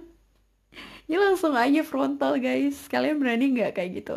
Ya 1.10 1.18
langsung 1.18 1.58
aja 1.58 1.82
frontal 1.82 2.38
guys. 2.38 2.86
Kalian 2.86 3.18
berani 3.18 3.50
nggak 3.50 3.74
kayak 3.76 3.90
gitu 4.02 4.16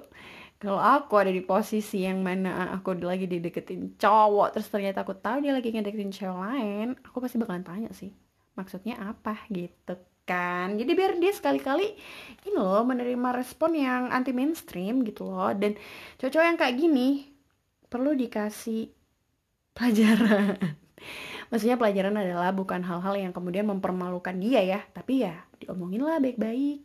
kalau 0.65 0.81
aku 0.81 1.13
ada 1.21 1.29
di 1.29 1.45
posisi 1.45 2.01
yang 2.01 2.25
mana 2.25 2.73
aku 2.73 2.97
lagi 3.05 3.29
dideketin 3.29 4.01
cowok 4.01 4.57
terus 4.57 4.67
ternyata 4.73 5.05
aku 5.05 5.13
tahu 5.13 5.45
dia 5.45 5.53
lagi 5.53 5.69
ngedeketin 5.69 6.09
cewek 6.09 6.33
lain 6.33 6.87
aku 7.05 7.21
pasti 7.21 7.37
bakalan 7.37 7.61
tanya 7.61 7.93
sih 7.93 8.09
maksudnya 8.55 8.95
apa? 8.97 9.45
Gitu 9.51 9.93
kan. 10.25 10.73
Jadi 10.79 10.91
biar 10.97 11.21
dia 11.21 11.29
sekali-kali 11.35 11.93
ini 12.41 12.49
loh 12.55 12.81
menerima 12.81 13.29
respon 13.35 13.77
yang 13.77 14.09
anti 14.09 14.33
mainstream 14.33 15.05
gitu 15.05 15.29
loh. 15.29 15.53
Dan 15.53 15.77
cowok-cowok 16.17 16.47
yang 16.47 16.57
kayak 16.57 16.75
gini 16.79 17.09
perlu 17.85 18.17
dikasih 18.17 18.89
pelajaran. 19.75 20.57
Maksudnya 21.53 21.77
pelajaran 21.77 22.17
adalah 22.17 22.49
bukan 22.49 22.81
hal-hal 22.81 23.13
yang 23.21 23.29
kemudian 23.29 23.69
mempermalukan 23.69 24.33
dia 24.41 24.65
ya 24.65 24.81
tapi 24.97 25.21
ya 25.21 25.45
diomongin 25.61 26.01
lah 26.01 26.17
baik-baik. 26.17 26.81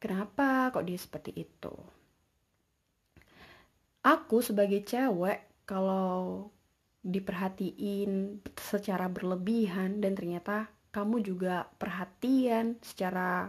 Kenapa 0.00 0.72
kok 0.72 0.84
dia 0.88 0.96
seperti 0.96 1.44
itu 1.44 1.74
aku 4.04 4.44
sebagai 4.44 4.84
cewek 4.84 5.64
kalau 5.64 6.52
diperhatiin 7.00 8.40
secara 8.56 9.08
berlebihan 9.08 10.00
dan 10.04 10.12
ternyata 10.12 10.68
kamu 10.92 11.24
juga 11.24 11.68
perhatian 11.80 12.76
secara 12.84 13.48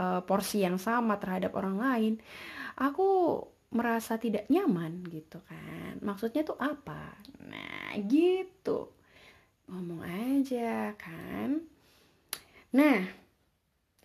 uh, 0.00 0.20
porsi 0.24 0.64
yang 0.64 0.80
sama 0.80 1.20
terhadap 1.20 1.52
orang 1.56 1.76
lain 1.76 2.14
aku 2.80 3.40
merasa 3.66 4.16
tidak 4.16 4.46
nyaman 4.46 5.02
gitu 5.10 5.42
kan. 5.42 5.98
Maksudnya 6.00 6.46
tuh 6.46 6.56
apa? 6.56 7.18
Nah 7.44 7.92
gitu. 8.06 8.94
Ngomong 9.66 10.06
aja 10.06 10.94
kan. 10.94 11.60
Nah 12.72 12.98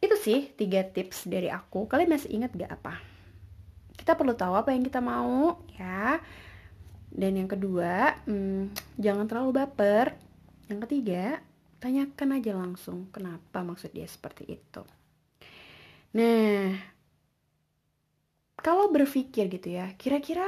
itu 0.01 0.15
sih 0.17 0.50
tiga 0.57 0.81
tips 0.81 1.29
dari 1.29 1.47
aku. 1.47 1.85
Kalian 1.85 2.09
masih 2.09 2.33
ingat 2.33 2.51
gak 2.57 2.73
apa 2.73 3.11
kita 4.01 4.17
perlu 4.17 4.34
tahu 4.34 4.58
apa 4.58 4.74
yang 4.74 4.81
kita 4.81 4.98
mau 4.98 5.62
ya 5.77 6.17
dan 7.13 7.31
yang 7.38 7.46
kedua 7.46 8.17
hmm, 8.25 8.98
jangan 8.98 9.29
terlalu 9.29 9.62
baper 9.62 10.17
yang 10.67 10.81
ketiga 10.89 11.38
tanyakan 11.77 12.41
aja 12.41 12.51
langsung 12.58 13.13
kenapa 13.13 13.62
maksud 13.62 13.93
dia 13.93 14.10
seperti 14.10 14.58
itu 14.58 14.81
nah 16.17 16.91
kalau 18.62 18.93
berpikir 18.93 19.50
gitu 19.50 19.74
ya, 19.74 19.98
kira-kira 19.98 20.46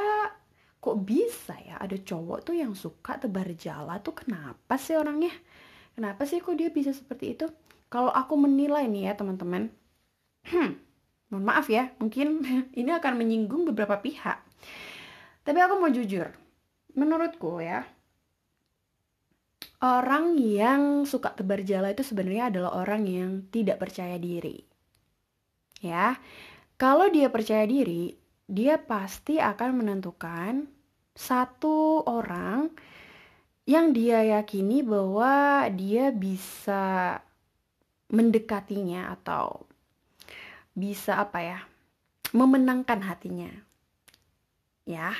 kok 0.78 0.98
bisa 1.02 1.58
ya 1.66 1.82
ada 1.82 1.98
cowok 1.98 2.46
tuh 2.46 2.54
yang 2.54 2.78
suka 2.78 3.18
tebar 3.18 3.50
jala 3.58 3.98
tuh 4.06 4.14
kenapa 4.14 4.78
sih 4.78 4.94
orangnya? 4.94 5.34
Kenapa 5.98 6.30
sih 6.30 6.38
kok 6.38 6.54
dia 6.54 6.70
bisa 6.70 6.94
seperti 6.94 7.34
itu? 7.34 7.50
Kalau 7.90 8.14
aku 8.14 8.38
menilai 8.38 8.86
nih 8.86 9.10
ya 9.10 9.14
teman-teman, 9.18 9.74
mohon 11.34 11.50
maaf 11.50 11.66
ya, 11.66 11.90
mungkin 11.98 12.46
ini 12.80 12.94
akan 12.94 13.18
menyinggung 13.18 13.66
beberapa 13.74 13.98
pihak. 13.98 14.38
Tapi 15.42 15.58
aku 15.58 15.82
mau 15.82 15.90
jujur, 15.90 16.30
menurutku 16.94 17.58
ya, 17.58 17.82
orang 19.82 20.38
yang 20.38 21.10
suka 21.10 21.34
tebar 21.34 21.66
jala 21.66 21.90
itu 21.90 22.06
sebenarnya 22.06 22.54
adalah 22.54 22.72
orang 22.86 23.04
yang 23.10 23.32
tidak 23.50 23.82
percaya 23.82 24.22
diri. 24.22 24.62
Ya, 25.82 26.16
kalau 26.78 27.10
dia 27.12 27.28
percaya 27.28 27.66
diri, 27.68 28.16
dia 28.46 28.78
pasti 28.80 29.42
akan 29.42 29.84
menentukan 29.84 30.70
satu 31.18 32.06
orang 32.06 32.72
yang 33.68 33.92
dia 33.92 34.24
yakini 34.24 34.84
bahwa 34.84 35.68
dia 35.72 36.12
bisa 36.12 37.20
mendekatinya 38.12 39.12
atau 39.20 39.68
bisa 40.74 41.22
apa 41.22 41.40
ya 41.42 41.60
memenangkan 42.34 43.06
hatinya 43.06 43.50
ya 44.84 45.14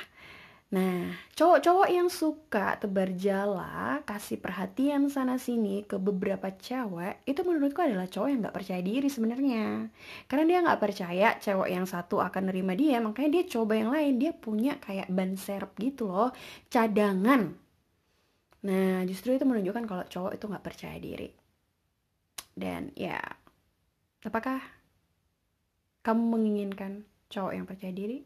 Nah, 0.74 1.14
cowok-cowok 1.38 1.86
yang 1.86 2.10
suka 2.10 2.74
tebar 2.82 3.14
jala, 3.14 4.02
kasih 4.02 4.42
perhatian 4.42 5.06
sana 5.06 5.38
sini 5.38 5.86
ke 5.86 6.02
beberapa 6.02 6.50
cewek, 6.50 7.22
itu 7.30 7.46
menurutku 7.46 7.78
adalah 7.78 8.10
cowok 8.10 8.26
yang 8.26 8.42
gak 8.42 8.58
percaya 8.58 8.82
diri 8.82 9.06
sebenarnya. 9.06 9.86
Karena 10.26 10.44
dia 10.50 10.66
gak 10.66 10.82
percaya 10.82 11.28
cewek 11.38 11.70
yang 11.70 11.86
satu 11.86 12.18
akan 12.18 12.50
nerima 12.50 12.74
dia, 12.74 12.98
makanya 12.98 13.38
dia 13.38 13.44
coba 13.54 13.78
yang 13.78 13.94
lain. 13.94 14.14
Dia 14.18 14.32
punya 14.34 14.74
kayak 14.82 15.06
ban 15.14 15.38
serep 15.38 15.70
gitu 15.78 16.10
loh, 16.10 16.34
cadangan. 16.66 17.54
Nah, 18.66 19.06
justru 19.06 19.38
itu 19.38 19.46
menunjukkan 19.46 19.84
kalau 19.86 20.04
cowok 20.10 20.32
itu 20.34 20.44
gak 20.50 20.64
percaya 20.66 20.98
diri. 20.98 21.30
Dan 22.50 22.90
ya, 22.98 23.22
apakah 24.26 24.58
kamu 26.04 26.22
menginginkan 26.36 27.08
cowok 27.32 27.52
yang 27.56 27.64
percaya 27.64 27.90
diri? 27.90 28.22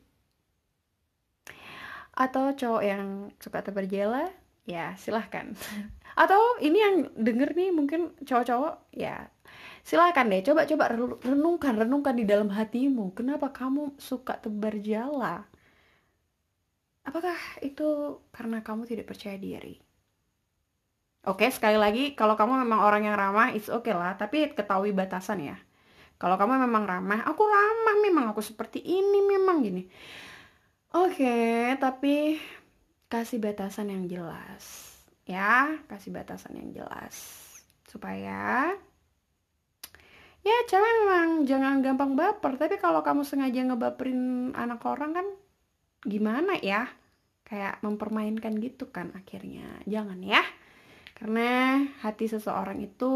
atau 2.18 2.50
cowok 2.50 2.82
yang 2.82 3.30
suka 3.38 3.62
terberjela 3.62 4.26
ya 4.66 4.98
silahkan. 4.98 5.54
Atau 6.18 6.58
ini 6.58 6.82
yang 6.82 6.96
denger 7.14 7.54
nih 7.54 7.70
mungkin 7.70 8.10
cowok-cowok 8.26 8.90
ya 8.90 9.30
silahkan 9.86 10.26
deh 10.28 10.42
coba-coba 10.44 10.92
renungkan 11.24 11.78
renungkan 11.78 12.12
di 12.18 12.28
dalam 12.28 12.50
hatimu 12.52 13.16
kenapa 13.16 13.48
kamu 13.54 13.96
suka 13.96 14.36
tebar 14.36 14.76
jala 14.84 15.48
apakah 17.08 17.38
itu 17.64 18.20
karena 18.34 18.60
kamu 18.60 18.84
tidak 18.84 19.08
percaya 19.08 19.38
diri? 19.40 19.80
Oke 21.24 21.48
sekali 21.54 21.78
lagi 21.78 22.12
kalau 22.18 22.34
kamu 22.34 22.66
memang 22.66 22.82
orang 22.82 23.06
yang 23.08 23.16
ramah 23.16 23.54
it's 23.54 23.70
okay 23.70 23.94
lah 23.94 24.18
tapi 24.18 24.52
ketahui 24.52 24.92
batasan 24.92 25.54
ya 25.54 25.56
kalau 26.18 26.34
kamu 26.36 26.66
memang 26.66 26.84
ramah 26.84 27.22
aku 27.24 27.42
ramah 27.46 27.96
memang 28.02 28.30
aku 28.34 28.42
seperti 28.42 28.82
ini 28.82 29.22
memang 29.22 29.62
gini 29.62 29.82
Oke, 30.88 31.76
tapi 31.76 32.40
kasih 33.12 33.36
batasan 33.44 33.92
yang 33.92 34.08
jelas. 34.08 34.88
Ya, 35.28 35.76
kasih 35.84 36.16
batasan 36.16 36.56
yang 36.56 36.72
jelas. 36.72 37.44
Supaya 37.84 38.72
ya 40.40 40.56
cewek 40.64 40.92
memang 41.04 41.44
jangan 41.44 41.84
gampang 41.84 42.16
baper, 42.16 42.56
tapi 42.56 42.80
kalau 42.80 43.04
kamu 43.04 43.20
sengaja 43.20 43.68
ngebaperin 43.68 44.56
anak 44.56 44.80
orang 44.88 45.12
kan 45.12 45.26
gimana 46.08 46.56
ya? 46.64 46.88
Kayak 47.44 47.84
mempermainkan 47.84 48.56
gitu 48.56 48.88
kan 48.88 49.12
akhirnya. 49.12 49.68
Jangan 49.84 50.24
ya. 50.24 50.40
Karena 51.12 51.84
hati 52.00 52.32
seseorang 52.32 52.80
itu 52.80 53.12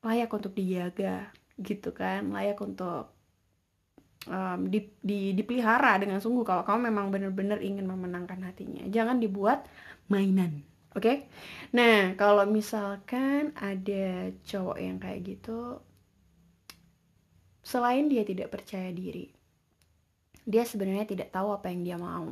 layak 0.00 0.32
untuk 0.32 0.56
dijaga 0.56 1.28
gitu 1.58 1.94
kan, 1.94 2.30
layak 2.34 2.58
untuk 2.62 3.14
um, 4.28 4.68
di, 4.68 4.90
di, 5.00 5.32
dipelihara 5.36 5.96
dengan 6.00 6.18
sungguh 6.18 6.44
kalau 6.44 6.62
kamu 6.64 6.90
memang 6.90 7.12
benar-benar 7.12 7.60
ingin 7.60 7.86
memenangkan 7.86 8.40
hatinya. 8.44 8.84
Jangan 8.88 9.20
dibuat 9.20 9.68
mainan. 10.08 10.64
Oke? 10.94 11.02
Okay? 11.02 11.16
Nah, 11.74 12.14
kalau 12.14 12.46
misalkan 12.46 13.50
ada 13.58 14.30
cowok 14.46 14.78
yang 14.78 14.96
kayak 15.02 15.20
gitu 15.26 15.82
selain 17.64 18.12
dia 18.12 18.22
tidak 18.22 18.52
percaya 18.52 18.92
diri, 18.92 19.32
dia 20.44 20.62
sebenarnya 20.68 21.08
tidak 21.08 21.32
tahu 21.32 21.56
apa 21.56 21.72
yang 21.72 21.82
dia 21.82 21.96
mau. 21.96 22.28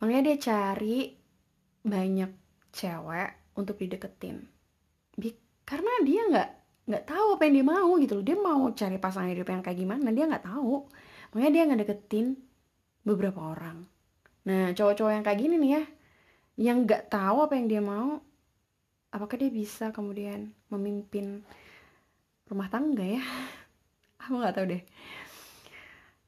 Makanya 0.00 0.32
dia 0.32 0.36
cari 0.40 1.12
banyak 1.84 2.32
cewek 2.72 3.54
untuk 3.60 3.76
dideketin. 3.76 4.40
Karena 5.64 5.92
dia 6.04 6.22
nggak 6.28 6.50
nggak 6.84 7.04
tahu 7.08 7.26
apa 7.40 7.42
yang 7.48 7.54
dia 7.60 7.66
mau 7.66 7.90
gitu 8.00 8.12
loh. 8.20 8.24
Dia 8.24 8.36
mau 8.36 8.60
cari 8.72 8.96
pasangan 9.00 9.30
hidup 9.32 9.48
yang 9.48 9.62
kayak 9.64 9.78
gimana 9.80 10.08
dia 10.12 10.24
nggak 10.28 10.44
tahu. 10.44 10.84
Makanya 11.32 11.52
dia 11.52 11.62
nggak 11.68 11.80
deketin 11.86 12.26
beberapa 13.04 13.40
orang. 13.40 13.84
Nah 14.44 14.72
cowok-cowok 14.76 15.12
yang 15.12 15.24
kayak 15.24 15.40
gini 15.40 15.56
nih 15.60 15.72
ya 15.80 15.84
yang 16.54 16.76
nggak 16.86 17.10
tahu 17.10 17.50
apa 17.50 17.54
yang 17.58 17.66
dia 17.66 17.82
mau 17.82 18.22
apakah 19.10 19.36
dia 19.38 19.50
bisa 19.50 19.90
kemudian 19.90 20.54
memimpin 20.70 21.42
rumah 22.46 22.68
tangga 22.70 23.02
ya? 23.02 23.24
Aku 24.24 24.38
nggak 24.40 24.54
tahu 24.54 24.66
deh. 24.70 24.82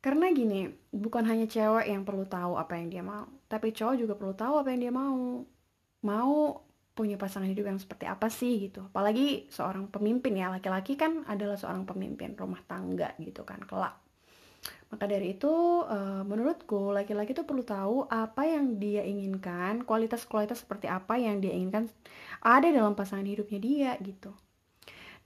Karena 0.02 0.30
gini 0.30 0.70
bukan 0.94 1.26
hanya 1.26 1.46
cewek 1.50 1.86
yang 1.90 2.06
perlu 2.06 2.26
tahu 2.26 2.54
apa 2.54 2.78
yang 2.78 2.88
dia 2.90 3.02
mau 3.02 3.26
tapi 3.46 3.70
cowok 3.70 3.94
juga 3.94 4.14
perlu 4.18 4.34
tahu 4.34 4.54
apa 4.62 4.68
yang 4.74 4.80
dia 4.82 4.92
mau. 4.94 5.46
Mau 6.06 6.34
punya 6.96 7.20
pasangan 7.20 7.44
hidup 7.46 7.68
yang 7.68 7.76
seperti 7.76 8.08
apa 8.08 8.32
sih 8.32 8.72
gitu. 8.72 8.88
Apalagi 8.88 9.44
seorang 9.52 9.92
pemimpin 9.92 10.32
ya 10.32 10.48
laki-laki 10.48 10.96
kan 10.96 11.28
adalah 11.28 11.60
seorang 11.60 11.84
pemimpin 11.84 12.32
rumah 12.32 12.64
tangga 12.64 13.12
gitu 13.20 13.44
kan 13.44 13.60
kelak. 13.68 14.00
Maka 14.88 15.04
dari 15.04 15.36
itu 15.36 15.52
uh, 15.84 16.24
menurutku 16.24 16.96
laki-laki 16.96 17.36
itu 17.36 17.44
perlu 17.44 17.60
tahu 17.60 18.08
apa 18.08 18.48
yang 18.48 18.80
dia 18.80 19.04
inginkan 19.04 19.84
kualitas-kualitas 19.84 20.64
seperti 20.64 20.88
apa 20.88 21.20
yang 21.20 21.44
dia 21.44 21.52
inginkan 21.52 21.92
ada 22.40 22.72
dalam 22.72 22.96
pasangan 22.96 23.28
hidupnya 23.28 23.60
dia 23.60 23.92
gitu. 24.00 24.32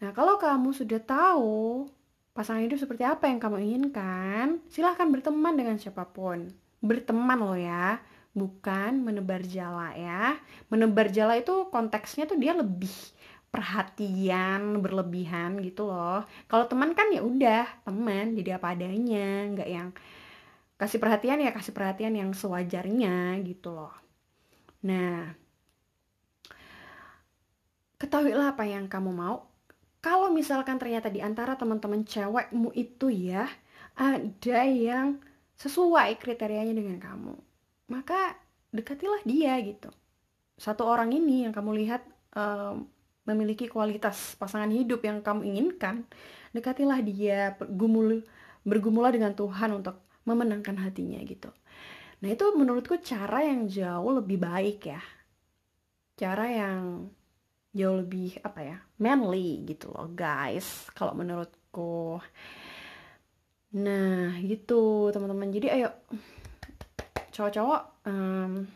Nah 0.03 0.11
kalau 0.11 0.43
kamu 0.43 0.75
sudah 0.75 0.99
tahu 0.99 1.87
pasangan 2.35 2.67
hidup 2.67 2.83
seperti 2.83 3.07
apa 3.07 3.31
yang 3.31 3.39
kamu 3.39 3.63
inginkan 3.63 4.59
silahkan 4.73 5.07
berteman 5.07 5.55
dengan 5.55 5.79
siapa 5.79 6.03
pun. 6.09 6.51
Berteman 6.83 7.39
loh 7.39 7.55
ya 7.61 8.03
bukan 8.31 9.03
menebar 9.03 9.43
jala 9.43 9.95
ya. 9.99 10.39
Menebar 10.71 11.11
jala 11.11 11.35
itu 11.39 11.67
konteksnya 11.75 12.31
tuh 12.31 12.39
dia 12.39 12.55
lebih 12.55 12.93
perhatian 13.51 14.79
berlebihan 14.79 15.59
gitu 15.67 15.91
loh. 15.91 16.23
Kalau 16.47 16.71
teman 16.71 16.95
kan 16.95 17.11
ya 17.11 17.23
udah 17.27 17.67
teman 17.83 18.39
jadi 18.39 18.59
apa 18.63 18.75
adanya. 18.75 19.51
Nggak 19.51 19.71
yang 19.71 19.89
kasih 20.79 20.99
perhatian 21.03 21.43
ya 21.43 21.51
kasih 21.53 21.75
perhatian 21.75 22.15
yang 22.15 22.31
sewajarnya 22.31 23.43
gitu 23.43 23.75
loh. 23.75 23.93
Nah 24.87 25.35
ketahuilah 28.01 28.55
apa 28.57 28.65
yang 28.65 28.87
kamu 28.87 29.11
mau. 29.13 29.51
Kalau 30.01 30.33
misalkan 30.33 30.81
ternyata 30.81 31.13
di 31.13 31.21
antara 31.21 31.61
teman-teman 31.61 32.09
cewekmu 32.09 32.73
itu 32.73 33.13
ya 33.13 33.45
ada 33.93 34.61
yang 34.65 35.21
sesuai 35.61 36.17
kriterianya 36.17 36.73
dengan 36.73 36.97
kamu 36.97 37.50
maka 37.91 38.39
dekatilah 38.71 39.21
dia 39.27 39.59
gitu 39.61 39.91
satu 40.61 40.85
orang 40.85 41.09
ini 41.17 41.49
yang 41.49 41.57
kamu 41.57 41.73
lihat 41.85 42.05
um, 42.37 42.85
memiliki 43.25 43.65
kualitas 43.65 44.37
pasangan 44.37 44.69
hidup 44.69 45.01
yang 45.01 45.25
kamu 45.25 45.49
inginkan, 45.49 46.05
dekatilah 46.53 47.01
dia, 47.01 47.57
bergumul 47.57 48.21
bergumulah 48.61 49.09
dengan 49.09 49.33
Tuhan 49.33 49.81
untuk 49.81 49.97
memenangkan 50.29 50.77
hatinya 50.77 51.17
gitu. 51.25 51.49
Nah, 52.21 52.29
itu 52.29 52.45
menurutku 52.53 53.01
cara 53.01 53.41
yang 53.41 53.65
jauh 53.65 54.21
lebih 54.21 54.37
baik 54.37 54.93
ya. 54.93 55.01
Cara 56.21 56.45
yang 56.45 57.09
jauh 57.73 57.97
lebih 58.05 58.37
apa 58.45 58.61
ya? 58.61 58.77
manly 59.01 59.65
gitu 59.65 59.89
loh, 59.89 60.13
guys. 60.13 60.93
Kalau 60.93 61.17
menurutku. 61.17 62.21
Nah, 63.81 64.37
gitu 64.45 65.09
teman-teman. 65.09 65.49
Jadi 65.49 65.73
ayo 65.73 65.89
cowok-cowok 67.31 67.83
um, 68.07 68.67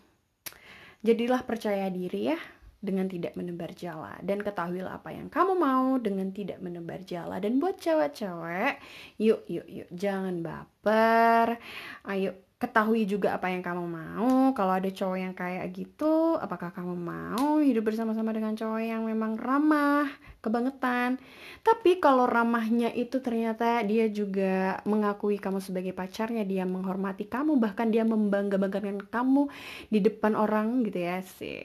jadilah 1.04 1.42
percaya 1.44 1.90
diri 1.92 2.32
ya 2.32 2.38
dengan 2.84 3.08
tidak 3.08 3.32
menebar 3.32 3.72
jala. 3.72 4.20
Dan 4.20 4.44
ketahuilah 4.44 5.00
apa 5.00 5.16
yang 5.16 5.32
kamu 5.32 5.56
mau 5.56 5.96
dengan 5.96 6.28
tidak 6.36 6.60
menebar 6.60 7.00
jala. 7.00 7.40
Dan 7.40 7.56
buat 7.56 7.80
cewek-cewek 7.80 8.76
yuk 9.16 9.48
yuk 9.48 9.64
yuk 9.64 9.88
jangan 9.88 10.44
baper. 10.44 11.56
Ayo 12.04 12.43
ketahui 12.64 13.04
juga 13.04 13.36
apa 13.36 13.52
yang 13.52 13.60
kamu 13.60 13.84
mau. 13.84 14.32
Kalau 14.56 14.72
ada 14.72 14.88
cowok 14.88 15.18
yang 15.20 15.34
kayak 15.36 15.68
gitu 15.76 16.40
apakah 16.40 16.72
kamu 16.72 16.96
mau 16.96 17.60
hidup 17.60 17.84
bersama-sama 17.84 18.32
dengan 18.32 18.56
cowok 18.56 18.80
yang 18.80 19.04
memang 19.04 19.36
ramah 19.36 20.08
kebangetan? 20.40 21.20
Tapi 21.60 22.00
kalau 22.00 22.24
ramahnya 22.24 22.88
itu 22.96 23.20
ternyata 23.20 23.84
dia 23.84 24.08
juga 24.08 24.80
mengakui 24.88 25.36
kamu 25.36 25.60
sebagai 25.60 25.92
pacarnya 25.92 26.48
dia 26.48 26.64
menghormati 26.64 27.28
kamu 27.28 27.60
bahkan 27.60 27.92
dia 27.92 28.08
membangga-banggakan 28.08 29.04
kamu 29.12 29.52
di 29.92 30.00
depan 30.00 30.32
orang 30.32 30.88
gitu 30.88 31.04
ya 31.04 31.20
sih. 31.20 31.60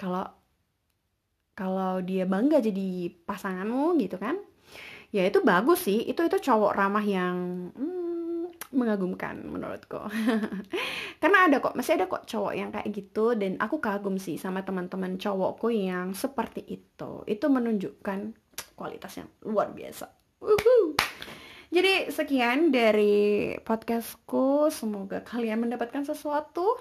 Kalau 0.00 0.24
kalau 1.52 2.00
dia 2.00 2.24
bangga 2.24 2.64
jadi 2.64 3.12
pasanganmu 3.28 4.00
gitu 4.00 4.16
kan 4.16 4.40
ya 5.12 5.28
itu 5.28 5.44
bagus 5.44 5.84
sih. 5.84 6.08
Itu 6.08 6.24
itu 6.24 6.40
cowok 6.40 6.72
ramah 6.72 7.04
yang 7.04 7.36
hmm, 7.76 8.11
mengagumkan 8.72 9.38
menurutku 9.44 10.00
karena 11.22 11.38
ada 11.48 11.60
kok 11.60 11.76
masih 11.76 12.00
ada 12.00 12.08
kok 12.08 12.24
cowok 12.24 12.54
yang 12.56 12.72
kayak 12.72 12.88
gitu 12.92 13.36
dan 13.36 13.60
aku 13.60 13.78
kagum 13.78 14.16
sih 14.16 14.40
sama 14.40 14.64
teman-teman 14.64 15.16
cowokku 15.20 15.68
yang 15.72 16.16
seperti 16.16 16.64
itu 16.66 17.24
itu 17.28 17.46
menunjukkan 17.48 18.32
kualitas 18.76 19.20
yang 19.20 19.28
luar 19.44 19.70
biasa 19.70 20.08
Woohoo. 20.42 20.98
jadi 21.70 22.10
sekian 22.10 22.74
dari 22.74 23.54
podcastku 23.62 24.72
semoga 24.72 25.22
kalian 25.22 25.62
mendapatkan 25.62 26.02
sesuatu 26.02 26.80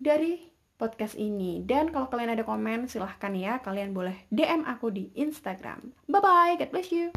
dari 0.00 0.52
podcast 0.82 1.14
ini. 1.14 1.62
Dan 1.62 1.94
kalau 1.94 2.10
kalian 2.10 2.34
ada 2.34 2.42
komen, 2.42 2.90
silahkan 2.90 3.30
ya. 3.38 3.62
Kalian 3.62 3.94
boleh 3.94 4.26
DM 4.34 4.66
aku 4.66 4.90
di 4.90 5.14
Instagram. 5.14 5.94
Bye-bye. 6.10 6.58
God 6.58 6.74
bless 6.74 6.90
you. 6.90 7.14